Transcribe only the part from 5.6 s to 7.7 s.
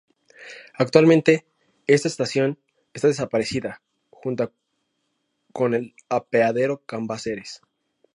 el apeadero Cambaceres.